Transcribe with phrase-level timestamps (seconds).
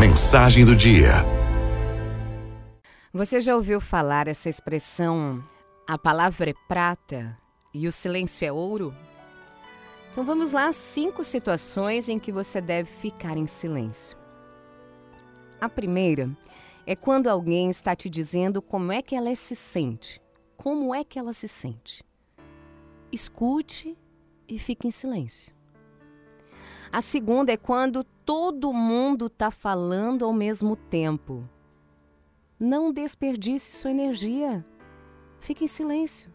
[0.00, 1.10] Mensagem do dia.
[3.12, 5.44] Você já ouviu falar essa expressão?
[5.86, 7.38] A palavra é prata
[7.74, 8.96] e o silêncio é ouro?
[10.10, 14.16] Então vamos lá, cinco situações em que você deve ficar em silêncio.
[15.60, 16.34] A primeira
[16.86, 20.18] é quando alguém está te dizendo como é que ela se sente.
[20.56, 22.02] Como é que ela se sente?
[23.12, 23.98] Escute
[24.48, 25.59] e fique em silêncio.
[26.92, 31.48] A segunda é quando todo mundo está falando ao mesmo tempo.
[32.58, 34.64] Não desperdice sua energia.
[35.38, 36.28] Fique em silêncio.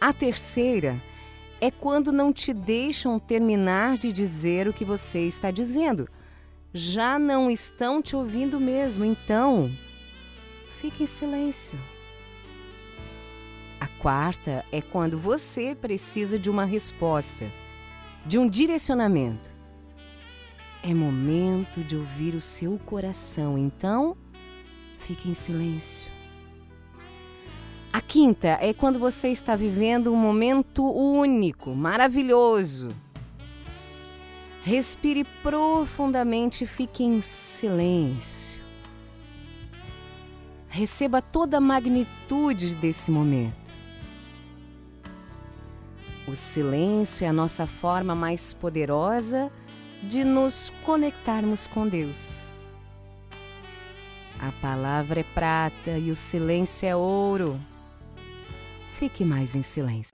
[0.00, 1.02] A terceira
[1.60, 6.08] é quando não te deixam terminar de dizer o que você está dizendo.
[6.72, 9.68] Já não estão te ouvindo mesmo, então
[10.80, 11.78] fique em silêncio.
[13.80, 17.50] A quarta é quando você precisa de uma resposta,
[18.26, 19.52] de um direcionamento.
[20.82, 24.16] É momento de ouvir o seu coração, então
[24.98, 26.10] fique em silêncio.
[27.92, 32.88] A quinta é quando você está vivendo um momento único, maravilhoso.
[34.62, 38.60] Respire profundamente e fique em silêncio.
[40.68, 43.63] Receba toda a magnitude desse momento.
[46.26, 49.50] O silêncio é a nossa forma mais poderosa
[50.02, 52.52] de nos conectarmos com Deus.
[54.40, 57.60] A palavra é prata e o silêncio é ouro.
[58.98, 60.12] Fique mais em silêncio.